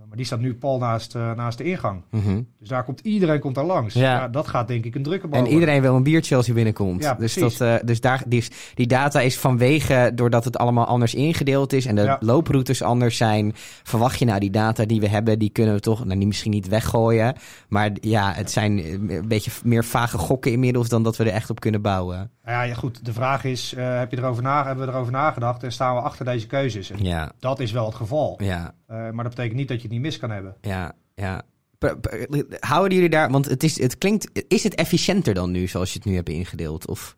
Uh, 0.00 0.06
maar 0.08 0.16
die 0.16 0.26
staat 0.26 0.40
nu 0.40 0.54
pal 0.54 0.78
naast, 0.78 1.14
uh, 1.14 1.32
naast 1.34 1.58
de 1.58 1.64
ingang. 1.64 2.02
Mhm. 2.10 2.42
Dus 2.58 2.68
daar 2.68 2.84
komt 2.84 3.00
iedereen 3.00 3.40
komt 3.40 3.54
daar 3.54 3.64
langs. 3.64 3.94
Ja. 3.94 4.00
Ja. 4.00 4.28
dat 4.28 4.48
gaat 4.48 4.68
denk 4.68 4.84
ik 4.84 4.94
een 4.94 5.02
drukke 5.02 5.28
bar 5.28 5.38
En 5.38 5.46
iedereen 5.46 5.80
wil 5.80 5.94
een 5.96 6.02
biertje 6.02 6.36
als 6.36 6.46
hij 6.46 6.54
binnenkomt. 6.54 7.02
Ja, 7.02 7.14
dus 7.14 7.34
dat, 7.34 7.60
eh, 7.60 7.74
dus 7.84 8.00
daar, 8.00 8.22
die, 8.26 8.44
die 8.74 8.86
data 8.86 9.20
is 9.20 9.38
vanwege, 9.38 10.12
doordat 10.14 10.44
het 10.44 10.58
allemaal 10.58 10.84
anders 10.84 11.14
ingedeeld 11.14 11.72
is 11.72 11.86
en 11.86 11.94
de 11.94 12.02
Ja. 12.02 12.16
looproutes 12.20 12.82
anders 12.82 13.16
zijn, 13.16 13.52
verwacht 13.82 14.18
je 14.18 14.24
nou 14.24 14.40
die 14.40 14.50
data 14.50 14.84
die 14.84 15.00
we 15.00 15.08
hebben, 15.08 15.38
die 15.38 15.50
kunnen 15.50 15.74
we 15.74 15.80
toch 15.80 16.04
nou, 16.04 16.26
misschien 16.26 16.50
niet 16.50 16.68
weggooien. 16.68 17.34
Maar 17.68 17.90
ja, 18.00 18.32
het 18.32 18.50
zijn 18.50 18.78
eh, 18.78 18.92
een 18.92 19.28
beetje 19.28 19.50
meer 19.64 19.84
vage 19.84 20.18
gokken 20.18 20.52
inmiddels 20.52 20.88
dan 20.88 21.02
dat 21.02 21.16
we 21.16 21.24
er 21.24 21.32
echt 21.32 21.50
op 21.50 21.60
kunnen 21.60 21.82
bouwen. 21.82 22.30
Nou 22.44 22.56
ja, 22.56 22.62
ja, 22.62 22.74
goed. 22.74 23.04
De 23.04 23.12
vraag 23.12 23.44
is, 23.44 23.74
uh, 23.76 23.98
heb 23.98 24.10
je 24.10 24.18
erover 24.18 24.42
na, 24.42 24.66
hebben 24.66 24.86
we 24.86 24.92
erover 24.92 25.12
nagedacht 25.12 25.62
en 25.62 25.72
staan 25.72 25.94
we 25.94 26.00
achter 26.00 26.24
deze 26.24 26.46
keuzes? 26.46 26.90
En 26.90 27.04
Ja, 27.04 27.32
dat 27.38 27.60
is 27.60 27.72
wel 27.72 27.86
het 27.86 27.94
geval. 27.94 28.38
ja, 28.42 28.74
Uh, 28.90 28.96
maar 28.96 29.24
dat 29.24 29.34
betekent 29.34 29.58
niet 29.58 29.68
dat 29.68 29.82
je 29.82 29.88
niet 29.90 30.00
mis 30.00 30.18
kan 30.18 30.30
hebben. 30.30 30.56
ja, 30.60 30.92
ja. 31.14 31.42
Houden 32.60 32.94
jullie 32.94 33.10
daar, 33.10 33.30
want 33.30 33.44
het, 33.46 33.62
is, 33.62 33.78
het 33.80 33.98
klinkt, 33.98 34.44
is 34.48 34.62
het 34.62 34.74
efficiënter 34.74 35.34
dan 35.34 35.50
nu 35.50 35.66
zoals 35.66 35.92
je 35.92 35.98
het 35.98 36.08
nu 36.08 36.14
hebt 36.14 36.28
ingedeeld? 36.28 36.86
Of, 36.88 37.16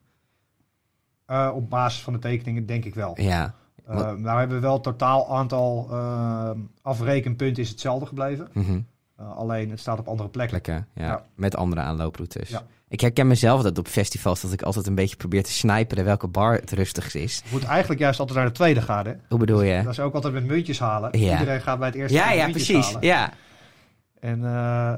Uh, 1.26 1.50
op 1.54 1.70
basis 1.70 2.02
van 2.02 2.12
de 2.12 2.19
tekeningen 2.19 2.66
denk 2.66 2.84
ik 2.84 2.94
wel. 2.94 3.20
ja, 3.20 3.54
Uh, 3.90 3.96
nou 4.12 4.38
hebben 4.38 4.56
we 4.56 4.62
wel 4.62 4.72
het 4.74 4.82
totaal 4.82 5.36
aantal 5.36 5.88
uh, 5.90 6.50
afrekenpunten 6.82 7.62
is 7.62 7.69
hetzelfde 7.69 8.06
gebleven. 8.06 8.48
mhm. 8.52 8.80
Alleen 9.16 9.70
het 9.70 9.80
staat 9.80 9.98
op 9.98 10.08
andere 10.08 10.28
plekken. 10.28 10.60
plekken. 10.60 10.88
Ja, 10.94 11.06
Ja. 11.06 11.25
Met 11.34 11.56
andere 11.56 11.80
aanlooproutes. 11.80 12.48
Ja. 12.48 12.62
Ik 12.92 13.00
herken 13.00 13.26
mezelf 13.26 13.62
dat 13.62 13.78
op 13.78 13.88
festivals 13.88 14.40
dat 14.40 14.52
ik 14.52 14.62
altijd 14.62 14.86
een 14.86 14.94
beetje 14.94 15.16
probeer 15.16 15.42
te 15.42 15.52
snijpen 15.52 16.04
welke 16.04 16.26
bar 16.28 16.54
het 16.54 16.70
rustigst 16.72 17.14
is. 17.14 17.40
Je 17.44 17.48
moet 17.52 17.64
eigenlijk 17.64 18.00
juist 18.00 18.20
altijd 18.20 18.38
naar 18.38 18.46
de 18.46 18.52
tweede 18.52 18.82
gaan. 18.82 19.06
Hè? 19.06 19.12
Hoe 19.28 19.38
bedoel 19.38 19.62
je? 19.62 19.82
Dat 19.82 19.92
is 19.92 20.00
ook 20.00 20.14
altijd 20.14 20.32
met 20.32 20.44
muntjes 20.44 20.78
halen. 20.78 21.18
Ja. 21.18 21.32
Iedereen 21.38 21.60
gaat 21.60 21.78
bij 21.78 21.88
het 21.88 21.96
eerste 21.96 22.16
Ja, 22.16 22.32
ja, 22.32 22.48
precies. 22.50 22.84
halen. 22.84 23.02
Ja. 23.02 23.32
En 24.20 24.38
uh, 24.38 24.92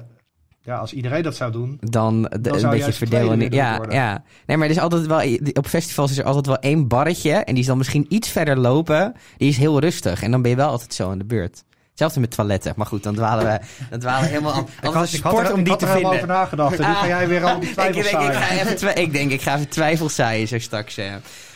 ja, 0.60 0.76
als 0.76 0.92
iedereen 0.92 1.22
dat 1.22 1.36
zou 1.36 1.52
doen, 1.52 1.78
Dan, 1.80 2.22
de, 2.22 2.28
Dan 2.40 2.52
een 2.54 2.60
zou 2.60 2.72
beetje 2.72 2.78
juist 2.78 2.98
de 2.98 3.06
verdelen. 3.06 3.50
Ja, 3.52 3.76
worden. 3.76 3.94
ja. 3.94 4.22
Nee, 4.46 4.56
maar 4.56 4.66
er 4.66 4.72
is 4.72 4.80
altijd 4.80 5.06
wel, 5.06 5.38
op 5.52 5.66
festivals 5.66 6.10
is 6.10 6.18
er 6.18 6.24
altijd 6.24 6.46
wel 6.46 6.58
één 6.58 6.88
barretje. 6.88 7.32
En 7.32 7.52
die 7.52 7.62
is 7.62 7.68
dan 7.68 7.78
misschien 7.78 8.06
iets 8.08 8.28
verder 8.28 8.58
lopen. 8.58 9.14
Die 9.36 9.48
is 9.48 9.56
heel 9.56 9.80
rustig. 9.80 10.22
En 10.22 10.30
dan 10.30 10.42
ben 10.42 10.50
je 10.50 10.56
wel 10.56 10.68
altijd 10.68 10.94
zo 10.94 11.10
aan 11.10 11.18
de 11.18 11.24
beurt. 11.24 11.64
Hetzelfde 11.94 12.20
met 12.20 12.30
toiletten. 12.30 12.72
Maar 12.76 12.86
goed, 12.86 13.02
dan 13.02 13.14
dwalen 13.14 13.44
we, 13.46 13.60
dan 13.90 13.98
dwalen 13.98 14.22
we 14.22 14.28
helemaal 14.28 14.52
af. 14.52 14.60
ik 14.82 14.90
had, 14.90 15.04
ik 15.12 15.14
sport 15.14 15.46
er, 15.46 15.52
om 15.52 15.58
ik 15.58 15.64
die 15.64 15.72
had 15.72 15.80
te 15.82 15.86
er 15.86 15.92
vinden. 15.92 16.12
over 16.12 16.26
nagedacht. 16.26 16.78
En 16.78 16.86
nu 16.88 16.94
Ah. 16.94 17.00
ga 17.00 17.06
jij 17.06 17.28
weer 17.28 17.44
al 17.44 17.60
die 17.60 17.68
ik, 17.68 17.74
twijfels 17.74 18.10
denk, 18.10 18.22
ik, 18.22 18.32
ga 18.34 18.50
even 18.54 18.76
twi- 18.76 18.88
ik 19.02 19.12
denk, 19.12 19.30
ik 19.30 19.42
ga 19.42 19.54
even 19.54 19.68
twijfels 19.68 20.14
zaaien 20.14 20.48
zo 20.48 20.58
straks. 20.58 20.96
eh. 20.96 21.14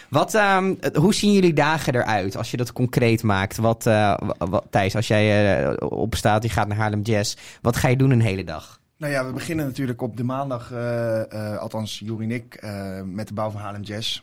Wat, 0.09 0.35
ehm, 0.35 0.75
hoe 0.95 1.15
zien 1.15 1.33
jullie 1.33 1.53
dagen 1.53 1.95
eruit 1.95 2.37
als 2.37 2.51
je 2.51 2.57
dat 2.57 2.73
concreet 2.73 3.23
maakt? 3.23 3.57
Wat, 3.57 3.87
eh, 3.87 4.15
Thijs, 4.71 4.97
als 4.97 5.09
jij 5.09 5.57
eh, 5.65 5.75
opstaat, 5.79 6.43
je 6.43 6.49
gaat 6.49 6.69
naar 6.69 6.77
Haarlem 6.77 7.03
Jazz. 7.03 7.37
Wat 7.63 7.77
ga 7.77 7.89
je 7.89 7.97
doen 7.97 8.11
een 8.11 8.21
hele 8.23 8.45
dag? 8.45 8.81
Nou 8.97 9.13
ja, 9.13 9.27
we 9.27 9.33
beginnen 9.33 9.67
natuurlijk 9.67 10.03
op 10.03 10.17
de 10.17 10.25
maandag, 10.25 10.73
eh, 10.73 11.53
eh, 11.53 11.59
althans 11.59 11.99
Joeri 12.05 12.25
en 12.25 12.31
ik, 12.31 12.55
eh, 12.55 13.01
met 13.05 13.29
de 13.29 13.35
bouw 13.35 13.51
van 13.51 13.61
Haarlem 13.61 13.83
Jazz. 13.83 14.21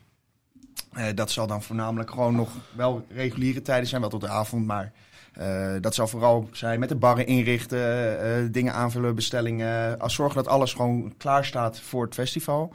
Eh, 0.94 1.06
dat 1.16 1.32
zal 1.32 1.48
dan 1.48 1.62
voornamelijk 1.64 2.10
gewoon 2.10 2.36
nog 2.36 2.50
wel 2.76 3.06
reguliere 3.16 3.62
tijden 3.62 3.88
zijn, 3.88 4.02
wel 4.02 4.10
tot 4.10 4.22
de 4.22 4.28
avond, 4.28 4.66
maar 4.66 4.92
eh, 5.38 5.74
dat 5.82 5.96
zal 5.96 6.08
vooral 6.08 6.50
zijn 6.52 6.80
met 6.80 6.90
de 6.90 6.96
barren 6.96 7.28
inrichten, 7.28 8.20
eh, 8.22 8.52
dingen 8.52 8.74
aanvullen, 8.74 9.16
bestellingen. 9.16 10.00
Als 10.00 10.14
zorgen 10.14 10.36
dat 10.36 10.48
alles 10.48 10.74
gewoon 10.74 11.14
klaar 11.18 11.46
staat 11.46 11.80
voor 11.80 12.04
het 12.04 12.14
festival. 12.14 12.74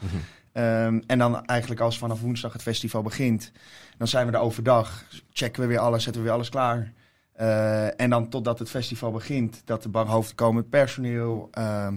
Um, 0.53 1.03
en 1.07 1.19
dan 1.19 1.47
eigenlijk 1.47 1.81
als 1.81 1.99
vanaf 1.99 2.21
woensdag 2.21 2.53
het 2.53 2.63
festival 2.63 3.03
begint, 3.03 3.53
dan 3.99 4.09
zijn 4.09 4.27
we 4.27 4.33
er 4.33 4.39
overdag, 4.39 5.05
checken 5.33 5.63
we 5.63 5.69
weer 5.69 5.79
alles, 5.79 6.03
zetten 6.03 6.23
we 6.23 6.29
weer 6.29 6.37
alles 6.37 6.49
klaar. 6.49 6.93
Uh, 7.41 8.01
en 8.01 8.11
dan 8.11 8.29
totdat 8.29 8.59
het 8.59 8.71
festival 8.71 9.11
begint, 9.11 9.63
dat 9.65 9.83
de 9.83 9.89
barhoofden 9.89 10.35
komen, 10.35 10.61
het 10.61 10.71
personeel, 10.71 11.51
uh, 11.59 11.89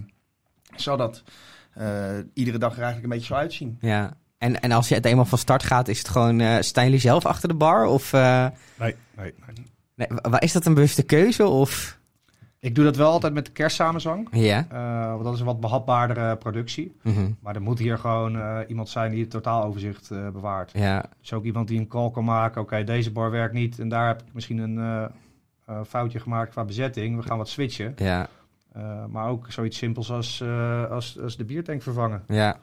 zal 0.75 0.97
dat 0.97 1.23
uh, 1.77 1.85
iedere 2.33 2.57
dag 2.57 2.71
er 2.71 2.83
eigenlijk 2.83 3.03
een 3.03 3.19
beetje 3.19 3.33
zo 3.33 3.39
uitzien. 3.39 3.77
Ja. 3.79 4.13
En, 4.37 4.59
en 4.59 4.71
als 4.71 4.87
je 4.87 4.95
het 4.95 5.05
eenmaal 5.05 5.25
van 5.25 5.37
start 5.37 5.63
gaat, 5.63 5.87
is 5.87 5.97
het 5.97 6.09
gewoon, 6.09 6.39
uh, 6.39 6.57
staan 6.59 6.83
jullie 6.83 6.99
zelf 6.99 7.25
achter 7.25 7.47
de 7.47 7.55
bar? 7.55 7.85
Of, 7.85 8.13
uh... 8.13 8.47
nee, 8.79 8.95
nee, 9.15 9.33
nee. 9.45 9.65
Nee. 9.95 10.07
Is 10.39 10.51
dat 10.51 10.65
een 10.65 10.73
bewuste 10.73 11.03
keuze? 11.03 11.47
Of? 11.47 12.01
Ik 12.59 12.75
doe 12.75 12.83
dat 12.83 12.95
wel 12.95 13.11
altijd 13.11 13.33
met 13.33 13.45
de 13.45 13.51
kerstsamenzang. 13.51 14.27
Ja. 14.31 14.67
Uh, 14.73 15.09
want 15.11 15.23
dat 15.23 15.33
is 15.33 15.39
een 15.39 15.45
wat 15.45 15.59
behapbaardere 15.59 16.37
productie. 16.37 16.95
Mm 17.01 17.13
-hmm. 17.13 17.37
Maar 17.39 17.55
er 17.55 17.61
moet 17.61 17.79
hier 17.79 17.97
gewoon 17.97 18.35
uh, 18.35 18.59
iemand 18.67 18.89
zijn 18.89 19.11
die 19.11 19.21
het 19.21 19.29
totaaloverzicht 19.29 20.09
uh, 20.11 20.29
bewaart. 20.29 20.71
Ja. 20.73 21.05
Dus 21.21 21.33
ook 21.33 21.43
iemand 21.43 21.67
die 21.67 21.79
een 21.79 21.87
call 21.87 22.11
kan 22.11 22.23
maken. 22.23 22.61
Oké, 22.61 22.73
okay, 22.73 22.83
deze 22.83 23.11
bar 23.11 23.31
werkt 23.31 23.53
niet. 23.53 23.79
En 23.79 23.89
daar 23.89 24.07
heb 24.07 24.21
ik 24.21 24.33
misschien 24.33 24.57
een 24.57 25.09
foutje 25.87 26.19
gemaakt 26.19 26.51
qua 26.51 26.63
bezetting. 26.63 27.15
We 27.15 27.23
gaan 27.23 27.37
wat 27.37 27.49
switchen. 27.49 27.93
Ja. 27.95 28.29
Maar 29.09 29.27
ook 29.27 29.45
zoiets 29.49 29.77
simpels 29.77 30.11
als, 30.11 30.43
als, 30.89 31.19
als 31.21 31.37
de 31.37 31.45
biertank 31.45 31.81
vervangen. 31.81 32.23
Ja. 32.27 32.57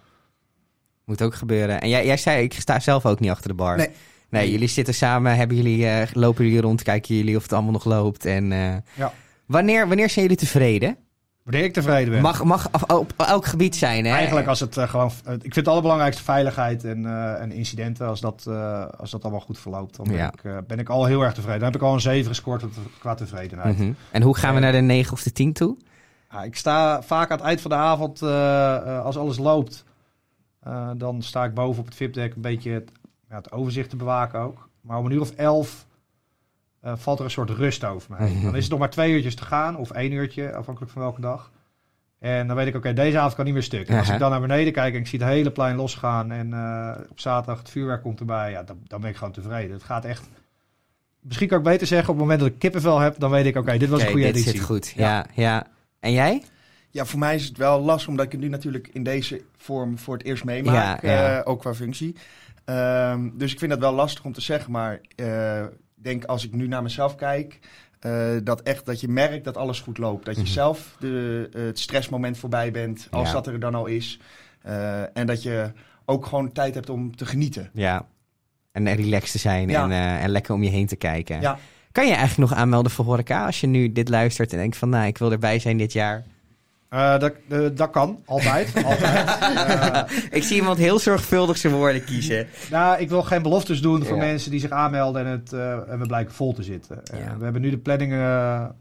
Moet 1.05 1.23
ook 1.23 1.35
gebeuren. 1.35 1.81
En 1.81 1.89
jij, 1.89 2.07
jij 2.07 2.17
zei, 2.17 2.43
ik 2.43 2.53
sta 2.53 2.81
zelf 2.81 3.07
ook 3.07 3.21
niet 3.21 3.31
achter 3.31 3.49
de 3.49 3.55
bar. 3.55 3.77
Nee. 3.77 3.91
Nee, 4.31 4.51
jullie 4.51 4.69
zitten 4.69 4.95
samen, 4.95 5.37
hebben 5.37 5.57
jullie, 5.57 5.85
uh, 5.85 6.03
lopen 6.13 6.45
jullie 6.45 6.61
rond, 6.61 6.83
kijken 6.83 7.17
jullie 7.17 7.37
of 7.37 7.43
het 7.43 7.53
allemaal 7.53 7.73
nog 7.73 7.85
loopt. 7.85 8.25
En, 8.25 8.51
uh, 8.51 8.75
ja. 8.95 9.13
wanneer, 9.47 9.89
wanneer 9.89 10.11
zijn 10.11 10.25
jullie 10.25 10.41
tevreden? 10.41 10.97
Wanneer 11.43 11.65
ik 11.65 11.73
tevreden 11.73 12.13
ben. 12.13 12.23
Mag, 12.23 12.45
mag 12.45 12.69
op, 12.73 12.93
op 12.93 13.13
elk 13.17 13.47
gebied 13.47 13.77
zijn, 13.77 14.05
hè? 14.05 14.13
Eigenlijk 14.13 14.47
als 14.47 14.61
het 14.61 14.77
uh, 14.77 14.89
gewoon... 14.89 15.11
ik 15.25 15.41
vind 15.41 15.55
het 15.55 15.69
allerbelangrijkste 15.69 16.23
veiligheid 16.23 16.85
en, 16.85 17.07
en 17.41 17.53
incidenten. 17.53 18.07
Als 18.07 18.21
dat, 18.21 18.47
als 18.97 19.11
dat 19.11 19.23
allemaal 19.23 19.41
goed 19.41 19.59
verloopt, 19.59 19.97
dan 19.97 20.07
ben, 20.07 20.17
ja. 20.17 20.33
ik, 20.33 20.67
ben 20.67 20.79
ik 20.79 20.89
al 20.89 21.05
heel 21.05 21.23
erg 21.23 21.35
tevreden. 21.35 21.61
Dan 21.61 21.73
heb 21.73 21.81
ik 21.81 21.87
al 21.87 21.95
een 21.95 22.01
7 22.01 22.27
gescoord 22.27 22.65
qua 22.99 23.15
tevredenheid. 23.15 23.79
Mm 23.79 23.85
-hmm. 23.85 23.97
En 24.11 24.23
hoe 24.23 24.37
gaan 24.37 24.55
we 24.55 24.61
naar 24.61 24.73
de 24.73 24.79
9 24.79 25.13
of 25.13 25.23
de 25.23 25.33
10 25.33 25.53
toe? 25.53 25.77
Ik 26.45 26.57
sta 26.57 27.03
vaak 27.03 27.31
aan 27.31 27.37
het 27.37 27.47
eind 27.47 27.61
van 27.61 27.71
de 27.71 27.77
avond, 27.77 28.23
als 29.03 29.17
alles 29.17 29.39
loopt, 29.39 29.85
uh, 30.67 30.91
dan 30.97 31.23
sta 31.23 31.45
ik 31.45 31.55
boven 31.55 31.81
op 31.81 31.87
het 31.87 31.95
VIP-deck 31.95 32.35
een 32.35 32.41
beetje 32.41 32.85
ja, 33.31 33.37
het, 33.37 33.53
overzicht 33.53 33.91
te 33.91 33.97
bewaken 33.97 34.41
ook. 34.41 34.69
Maar 34.81 34.99
om 34.99 35.07
een 35.07 35.13
uur 35.13 35.21
of 35.21 35.31
elf 35.31 35.87
uh, 36.85 36.93
valt 36.97 37.19
er 37.19 37.25
een 37.25 37.31
soort 37.31 37.51
rust 37.51 37.85
over 37.85 38.17
mij. 38.19 38.39
Dan 38.43 38.57
is 38.57 38.63
het 38.63 38.71
nog 38.71 38.79
maar 38.79 38.91
twee 38.91 39.13
uurtjes 39.13 39.35
te 39.35 39.45
gaan, 39.45 39.77
of 39.77 39.91
één 39.91 40.13
uurtje, 40.13 40.55
afhankelijk 40.55 40.93
van 40.93 41.03
welke 41.03 41.21
dag. 41.21 41.51
En 42.19 42.47
dan 42.47 42.57
weet 42.57 42.67
ik, 42.67 42.75
oké, 42.75 42.93
deze 42.93 43.19
avond 43.19 43.35
kan 43.35 43.45
niet 43.45 43.55
meer 43.55 43.63
stuk. 43.63 43.89
En 43.89 43.99
als 43.99 44.09
ik 44.09 44.19
dan 44.19 44.31
naar 44.31 44.41
beneden 44.41 44.73
kijk 44.73 44.95
en 44.95 45.01
ik 45.01 45.07
zie 45.07 45.19
het 45.19 45.29
hele 45.29 45.51
plein 45.51 45.77
losgaan 45.77 46.31
en 46.31 46.53
eh, 46.53 47.11
op 47.11 47.21
zaterdag 47.21 47.59
het 47.59 47.71
vuurwerk 47.71 48.03
komt 48.03 48.21
erbij, 48.21 48.51
ja, 48.51 48.63
dan, 48.63 48.79
dan 48.87 49.01
ben 49.01 49.11
ik 49.11 49.17
gewoon 49.17 49.33
tevreden. 49.33 49.73
Het 49.73 49.83
gaat 49.83 50.05
echt... 50.05 50.29
Misschien 51.21 51.49
kan 51.49 51.59
ik 51.59 51.65
beter 51.65 51.87
zeggen, 51.87 52.09
op 52.09 52.15
het 52.15 52.23
moment 52.25 52.41
dat 52.41 52.49
ik 52.49 52.59
kippenvel 52.59 52.99
heb, 52.99 53.19
dan 53.19 53.31
weet 53.31 53.47
ik, 53.47 53.57
oké, 53.57 53.79
dit 53.79 53.89
was 53.89 54.01
een 54.01 54.07
goede 54.07 54.27
dit 54.27 54.35
editie. 54.35 54.53
zit 54.53 54.63
goed. 54.63 54.93
Ja. 54.97 55.07
Ja. 55.11 55.27
ja, 55.35 55.67
En 56.01 56.13
jij? 56.13 56.43
Ja, 56.91 57.05
voor 57.05 57.19
mij 57.19 57.35
is 57.35 57.45
het 57.45 57.57
wel 57.57 57.81
lastig, 57.81 58.09
omdat 58.09 58.25
ik 58.27 58.33
het 58.33 58.41
nu 58.41 58.49
natuurlijk 58.49 58.89
in 58.93 59.03
deze 59.03 59.43
vorm 59.57 59.99
voor 59.99 60.15
het 60.17 60.25
eerst 60.27 60.45
meemaak. 60.45 61.03
Ja, 61.03 61.11
ja. 61.11 61.39
eh, 61.41 61.51
ook 61.51 61.61
qua 61.61 61.75
functie. 61.75 62.17
Ehm, 62.65 63.29
dus 63.35 63.53
ik 63.53 63.59
vind 63.59 63.71
dat 63.71 63.81
wel 63.81 63.93
lastig 63.93 64.25
om 64.25 64.33
te 64.33 64.41
zeggen. 64.41 64.73
Maar 64.73 65.01
eh, 65.17 65.61
ik 65.63 65.69
denk 65.95 66.25
als 66.25 66.45
ik 66.45 66.53
nu 66.55 66.67
naar 66.69 66.83
mezelf 66.83 67.15
kijk, 67.15 67.59
eh, 68.01 68.29
dat 68.45 68.61
echt 68.63 68.87
dat 68.87 69.01
je 69.01 69.09
merkt 69.09 69.45
dat 69.45 69.57
alles 69.57 69.81
goed 69.81 69.99
loopt. 69.99 70.25
Dat 70.25 70.35
je 70.37 70.41
Mhm. 70.43 70.51
zelf 70.51 70.97
de, 70.99 71.49
het 71.53 71.79
stressmoment 71.79 72.39
voorbij 72.39 72.71
bent, 72.71 73.07
als 73.11 73.29
Ja. 73.29 73.35
dat 73.35 73.47
er 73.47 73.61
dan 73.61 73.75
al 73.75 73.87
is. 73.87 74.21
En 75.13 75.27
dat 75.27 75.43
je 75.43 75.73
ook 76.05 76.27
gewoon 76.27 76.53
tijd 76.53 76.75
hebt 76.75 76.91
om 76.91 77.17
te 77.17 77.27
genieten. 77.27 77.71
Ja. 77.73 78.07
En 78.73 78.95
relaxed 78.95 79.31
te 79.33 79.39
zijn 79.39 79.71
en, 79.71 79.91
en 79.91 80.31
lekker 80.31 80.55
om 80.55 80.63
je 80.63 80.71
heen 80.71 80.87
te 80.87 80.97
kijken. 80.97 81.41
Ja. 81.41 81.59
Kan 81.93 82.07
je 82.07 82.15
eigenlijk 82.15 82.51
nog 82.51 82.59
aanmelden 82.59 82.91
voor 82.93 83.05
horeca 83.05 83.47
als 83.47 83.61
je 83.61 83.67
nu 83.67 83.93
dit 83.93 84.09
luistert 84.09 84.53
en 84.53 84.59
denkt 84.59 84.77
van, 84.77 84.89
nou, 84.89 85.07
ik 85.07 85.19
wil 85.19 85.33
erbij 85.33 85.59
zijn 85.59 85.77
dit 85.77 85.93
jaar? 85.93 86.25
Eh, 86.91 87.19
dat, 87.19 87.33
eh, 87.49 87.59
dat 87.75 87.91
kan, 87.91 88.23
altijd. 88.27 88.73
altijd. 88.85 89.39
Eh, 89.39 90.03
Ik 90.31 90.43
zie 90.43 90.57
iemand 90.57 90.79
heel 90.79 90.99
zorgvuldig 90.99 91.57
zijn 91.57 91.73
woorden 91.73 92.05
kiezen. 92.05 92.47
nou, 92.71 93.01
ik 93.01 93.09
wil 93.09 93.23
geen 93.23 93.43
beloftes 93.43 93.81
doen 93.83 94.05
voor 94.05 94.17
Ja. 94.17 94.23
mensen 94.25 94.51
die 94.51 94.61
zich 94.61 94.71
aanmelden 94.71 95.25
en, 95.25 95.31
het, 95.31 95.53
en 95.89 95.99
we 95.99 96.07
blijken 96.07 96.35
vol 96.35 96.53
te 96.53 96.63
zitten. 96.63 97.01
Ja. 97.05 97.37
we 97.39 97.45
hebben 97.45 97.63
nu 97.63 97.71
de 97.71 97.79
planning 97.79 98.13
eh, 98.13 98.19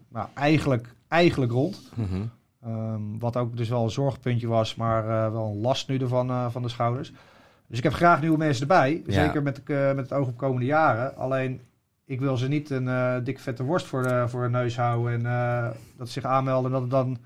nou, 0.10 0.28
eigenlijk, 0.34 0.88
eigenlijk 1.08 1.52
rond. 1.52 1.92
Mhm. 1.96 2.22
Ehm, 2.64 3.02
wat 3.20 3.38
ook 3.38 3.58
dus 3.58 3.70
wel 3.70 3.84
een 3.84 3.90
zorgpuntje 3.90 4.48
was, 4.48 4.76
maar 4.76 5.32
wel 5.32 5.46
een 5.56 5.62
last 5.62 5.88
nu 5.88 5.98
ervan 5.98 6.52
van 6.52 6.62
de 6.62 6.70
schouders. 6.70 7.12
Dus 7.68 7.78
ik 7.78 7.84
heb 7.84 7.94
graag 7.94 8.22
nieuwe 8.22 8.38
mensen 8.38 8.62
erbij. 8.62 9.02
Ja. 9.06 9.24
Zeker 9.26 9.44
met, 9.44 9.62
met 9.68 9.98
het 9.98 10.14
oog 10.14 10.28
op 10.28 10.38
komende 10.38 10.66
jaren. 10.66 11.16
Alleen, 11.18 11.62
ik 12.06 12.20
wil 12.20 12.38
ze 12.38 12.48
niet 12.48 12.70
een 12.70 13.24
dikke 13.24 13.42
vette 13.42 13.64
worst 13.64 13.86
voor, 13.86 14.30
voor 14.30 14.42
hun 14.42 14.52
neus 14.52 14.76
houden. 14.78 15.26
En 15.26 15.74
dat 15.98 16.08
ze 16.08 16.14
zich 16.14 16.26
aanmelden 16.26 16.66
en 16.66 16.72
dat, 16.72 16.82
het 16.82 16.92
dan, 16.92 17.18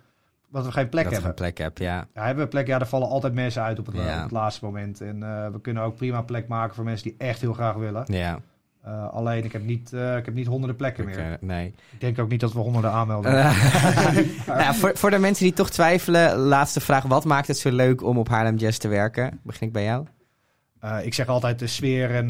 dat 0.54 0.66
we 0.66 0.72
geen 0.72 0.90
plek 0.90 1.04
dat 1.04 1.14
hebben. 1.14 1.30
een 1.30 1.36
plek 1.36 1.58
hebt, 1.58 1.80
ja. 1.80 2.08
Ja, 2.14 2.26
hebben 2.26 2.44
we 2.44 2.50
plek? 2.50 2.68
Ja, 2.68 2.80
er 2.80 2.86
vallen 2.86 3.08
altijd 3.08 3.34
mensen 3.34 3.62
uit 3.64 3.80
op 3.80 3.86
het, 3.86 3.96
Ja. 3.96 4.16
op 4.18 4.24
het 4.24 4.32
laatste 4.32 4.66
moment. 4.66 5.02
En 5.02 5.24
eh, 5.24 5.48
we 5.52 5.62
kunnen 5.62 5.84
ook 5.84 5.96
prima 5.96 6.22
plek 6.22 6.48
maken 6.48 6.76
voor 6.76 6.84
mensen 6.84 7.10
die 7.10 7.16
echt 7.28 7.42
heel 7.42 7.54
graag 7.54 7.76
willen. 7.76 8.04
Ja, 8.08 8.40
Eh, 8.84 9.10
alleen, 9.14 9.44
ik 9.44 9.52
heb, 9.52 9.64
niet, 9.64 9.94
eh, 9.94 10.18
ik 10.18 10.26
heb 10.26 10.34
niet 10.34 10.48
honderden 10.48 10.76
plekken 10.76 11.06
meer. 11.06 11.38
Nee. 11.42 11.74
Ik 11.92 12.00
denk 12.00 12.20
ook 12.20 12.30
niet 12.30 12.40
dat 12.40 12.54
we 12.54 12.60
honderden 12.60 12.92
aanmelden. 12.92 13.32
nou, 14.48 14.76
voor, 14.76 14.98
voor 14.98 15.10
de 15.10 15.18
mensen 15.18 15.44
die 15.44 15.54
toch 15.54 15.70
twijfelen, 15.70 16.36
laatste 16.38 16.80
vraag. 16.80 17.04
Wat 17.04 17.26
maakt 17.26 17.48
het 17.48 17.58
zo 17.58 17.72
leuk 17.72 18.04
om 18.04 18.18
op 18.18 18.30
Haarlem 18.30 18.56
Jazz 18.56 18.78
te 18.78 18.88
werken? 18.88 19.40
Begin 19.44 19.68
ik 19.68 19.74
bij 19.74 19.84
jou? 19.84 20.06
Ik 21.04 21.14
zeg 21.14 21.28
altijd 21.28 21.60
de 21.60 21.68
sfeer 21.68 22.12
en, 22.16 22.30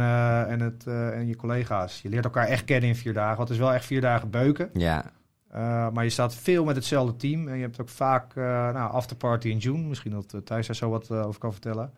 en, 0.50 0.60
het, 0.60 0.88
en 0.88 1.28
je 1.28 1.36
collega's. 1.36 2.00
Je 2.02 2.10
leert 2.10 2.24
elkaar 2.26 2.48
echt 2.48 2.64
kennen 2.66 2.90
in 2.90 2.96
vier 2.96 3.14
dagen. 3.14 3.38
Want 3.38 3.50
het 3.50 3.58
is 3.58 3.64
wel 3.64 3.74
echt 3.74 3.86
vier 3.86 4.02
dagen 4.02 4.30
beuken. 4.30 4.70
Ja, 4.74 5.06
Eh, 5.54 5.90
maar 5.90 6.04
je 6.04 6.10
staat 6.10 6.36
veel 6.36 6.64
met 6.64 6.76
hetzelfde 6.76 7.16
team. 7.16 7.48
En 7.48 7.56
je 7.56 7.62
hebt 7.62 7.82
ook 7.82 7.90
vaak 7.90 8.36
uh, 8.36 8.44
nou, 8.46 8.92
afterparty 8.92 9.48
in 9.48 9.58
June. 9.58 9.88
Misschien 9.88 10.12
dat 10.12 10.34
uh, 10.34 10.42
Thijs 10.42 10.68
daar 10.68 10.76
zo 10.76 10.90
wat 10.90 11.10
uh, 11.12 11.28
over 11.28 11.40
kan 11.40 11.52
vertellen. 11.52 11.94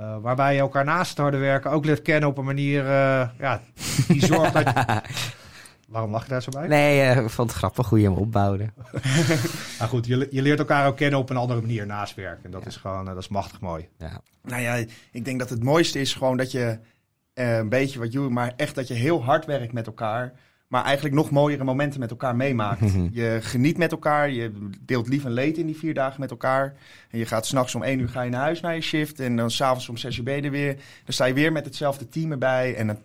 Uh, 0.00 0.16
waarbij 0.20 0.54
je 0.54 0.60
elkaar 0.60 0.84
naast 0.84 1.10
het 1.10 1.18
harde 1.18 1.36
werken 1.36 1.70
ook 1.70 1.84
leert 1.84 2.02
kennen 2.02 2.28
op 2.28 2.38
een 2.38 2.44
manier 2.44 2.84
uh, 2.84 3.28
ja, 3.38 3.60
die 4.08 4.26
zorgt 4.26 4.52
dat... 4.52 4.72
Waarom 5.88 6.10
lach 6.10 6.22
je 6.22 6.28
daar 6.28 6.42
zo 6.42 6.50
bij? 6.50 6.68
Nee, 6.68 7.16
uh, 7.16 7.22
ik 7.24 7.30
vond 7.30 7.48
het 7.48 7.58
grappig 7.58 7.88
hoe 7.88 8.00
je 8.00 8.08
hem 8.08 8.16
opbouwde. 8.16 8.70
nou 9.78 9.90
goed, 9.90 10.06
je, 10.06 10.28
je, 10.30 10.42
leert 10.42 10.58
elkaar 10.58 10.86
ook 10.86 10.96
kennen 10.96 11.18
op 11.18 11.30
een 11.30 11.36
andere 11.36 11.60
manier 11.60 11.86
naast 11.86 12.14
werken. 12.14 12.44
En 12.44 12.50
dat 12.50 12.60
ja. 12.60 12.66
is 12.66 12.76
gewoon, 12.76 13.00
uh, 13.00 13.06
dat 13.06 13.22
is 13.22 13.28
machtig 13.28 13.60
mooi. 13.60 13.88
Ja. 13.98 14.20
Nou 14.42 14.62
ja, 14.62 14.84
ik 15.12 15.24
denk 15.24 15.38
dat 15.38 15.50
het 15.50 15.62
mooiste 15.62 16.00
is 16.00 16.14
gewoon 16.14 16.36
dat 16.36 16.50
je 16.50 16.78
uh, 17.34 17.56
een 17.56 17.68
beetje 17.68 17.98
wat 17.98 18.12
jullie, 18.12 18.30
maar 18.30 18.52
echt 18.56 18.74
dat 18.74 18.88
je 18.88 18.94
heel 18.94 19.24
hard 19.24 19.46
werkt 19.46 19.72
met 19.72 19.86
elkaar. 19.86 20.32
Maar 20.72 20.84
eigenlijk 20.84 21.14
nog 21.14 21.30
mooiere 21.30 21.64
momenten 21.64 22.00
met 22.00 22.10
elkaar 22.10 22.36
meemaakt. 22.36 22.80
Mm 22.80 22.88
-hmm. 22.88 23.08
Je 23.12 23.38
geniet 23.42 23.76
met 23.76 23.90
elkaar, 23.92 24.30
je 24.30 24.68
deelt 24.80 25.08
lief 25.08 25.24
en 25.24 25.32
leed 25.32 25.58
in 25.58 25.66
die 25.66 25.76
vier 25.76 25.94
dagen 25.94 26.20
met 26.20 26.30
elkaar. 26.30 26.74
En 27.10 27.18
je 27.18 27.26
gaat 27.26 27.46
s'nachts 27.46 27.74
om 27.74 27.82
één 27.82 27.98
uur 27.98 28.08
ga 28.08 28.22
je 28.22 28.30
naar 28.30 28.40
huis 28.40 28.60
naar 28.60 28.74
je 28.74 28.80
shift. 28.80 29.20
En 29.20 29.36
dan 29.36 29.50
s'avonds 29.50 29.88
om 29.88 29.96
zes 29.96 30.16
uur 30.16 30.24
ben 30.24 30.36
je 30.36 30.42
er 30.42 30.50
weer. 30.50 30.74
Dan 30.74 31.14
sta 31.14 31.24
je 31.24 31.34
weer 31.34 31.52
met 31.52 31.64
hetzelfde 31.64 32.08
team 32.08 32.32
erbij. 32.32 32.74
En 32.74 32.88
het, 32.88 32.98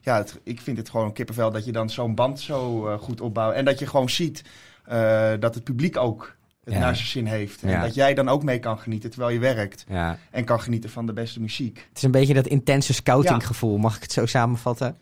ja, 0.00 0.16
het, 0.16 0.40
ik 0.42 0.60
vind 0.60 0.76
het 0.76 0.90
gewoon 0.90 1.06
een 1.06 1.12
kippenvel 1.12 1.50
dat 1.50 1.64
je 1.64 1.72
dan 1.72 1.90
zo'n 1.90 2.14
band 2.14 2.40
zo 2.40 2.88
uh, 2.88 2.98
goed 2.98 3.20
opbouwt. 3.20 3.54
En 3.54 3.64
dat 3.64 3.78
je 3.78 3.86
gewoon 3.86 4.10
ziet 4.10 4.44
uh, 4.88 5.30
dat 5.40 5.54
het 5.54 5.64
publiek 5.64 5.96
ook 5.96 6.36
het 6.64 6.74
ja. 6.74 6.80
naar 6.80 6.96
zijn 6.96 7.08
zin 7.08 7.26
heeft. 7.26 7.62
En 7.62 7.70
ja. 7.70 7.82
dat 7.82 7.94
jij 7.94 8.14
dan 8.14 8.28
ook 8.28 8.42
mee 8.42 8.58
kan 8.58 8.78
genieten 8.78 9.10
terwijl 9.10 9.32
je 9.32 9.40
werkt. 9.40 9.84
Ja. 9.88 10.18
En 10.30 10.44
kan 10.44 10.60
genieten 10.60 10.90
van 10.90 11.06
de 11.06 11.12
beste 11.12 11.40
muziek. 11.40 11.86
Het 11.88 11.96
is 11.96 12.02
een 12.02 12.10
beetje 12.10 12.34
dat 12.34 12.46
intense 12.46 12.94
scoutinggevoel, 12.94 13.74
ja. 13.74 13.80
mag 13.80 13.96
ik 13.96 14.02
het 14.02 14.12
zo 14.12 14.26
samenvatten? 14.26 14.96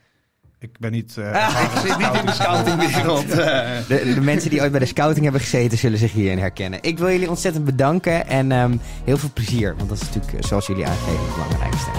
Ik 0.59 0.79
ben 0.79 0.93
niet... 0.93 1.17
Uh, 1.19 1.33
ah, 1.33 1.63
ik 1.63 1.81
zit 1.87 1.99
niet 1.99 2.21
in 2.21 2.27
de 2.27 2.33
scoutingwereld. 2.33 3.29
de, 3.89 4.13
de, 4.15 4.21
mensen 4.21 4.51
die 4.51 4.61
ooit 4.61 4.71
bij 4.71 4.81
de 4.81 4.87
scouting 4.87 5.23
hebben 5.23 5.43
gezeten, 5.43 5.79
zullen 5.79 5.99
zich 5.99 6.13
hierin 6.13 6.39
herkennen. 6.39 6.79
Ik 6.83 6.99
wil 6.99 7.11
jullie 7.11 7.29
ontzettend 7.29 7.65
bedanken 7.65 8.27
en 8.27 8.53
um, 8.53 8.81
heel 9.05 9.17
veel 9.17 9.31
plezier. 9.35 9.77
Want 9.77 9.89
dat 9.89 10.01
is 10.01 10.15
natuurlijk, 10.15 10.47
zoals 10.47 10.67
jullie 10.67 10.87
aangeven, 10.87 11.25
het 11.25 11.35
belangrijkste. 11.35 11.91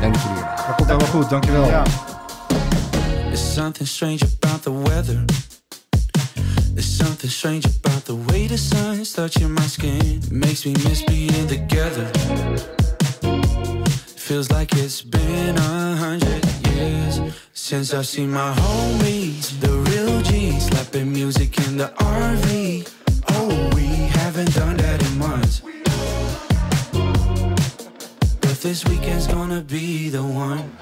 Dank 0.00 0.16
jullie 0.16 0.34
wel. 0.34 0.44
Dat 0.56 0.74
komt 0.76 0.88
helemaal 0.88 1.08
goed, 1.08 1.30
dankjewel. 1.30 1.66
Ja. 1.66 1.82
There's 3.24 3.54
something 3.54 3.88
strange 3.88 4.20
about 4.40 4.62
the 4.62 4.82
weather. 4.82 5.24
There's 6.74 6.96
something 6.96 7.32
strange 7.32 7.64
about 7.64 8.04
the 8.04 8.16
way 8.26 8.46
the 8.46 8.56
sun's 8.56 9.12
touching 9.12 9.54
my 9.54 9.66
skin. 9.68 10.00
It 10.00 10.30
makes 10.30 10.64
me 10.64 10.72
miss 10.88 11.04
being 11.04 11.48
together. 11.48 12.10
Feels 14.16 14.50
like 14.50 14.76
it's 14.76 15.08
been 15.08 15.56
a 15.56 15.96
hundred 15.96 16.28
years 16.28 16.41
since 17.52 17.94
I've 17.94 18.06
seen 18.06 18.30
my 18.30 18.52
homies, 18.54 19.58
the 19.60 19.72
real 19.90 20.22
G's, 20.22 20.66
slapping 20.66 21.12
music 21.12 21.58
in 21.66 21.76
the 21.76 21.88
RV. 21.98 22.88
Oh, 23.28 23.70
we 23.74 23.86
haven't 24.18 24.54
done 24.54 24.76
that 24.76 25.02
in 25.02 25.18
months. 25.18 25.62
But 28.40 28.60
this 28.60 28.84
weekend's 28.84 29.26
gonna 29.26 29.60
be 29.60 30.08
the 30.08 30.22
one. 30.22 30.76